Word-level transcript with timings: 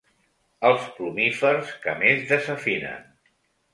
Els 0.69 0.87
plumífers 0.95 1.75
que 1.85 1.95
més 2.01 2.27
desafinen. 2.33 3.05